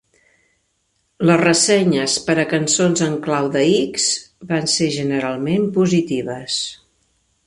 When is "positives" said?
5.77-6.61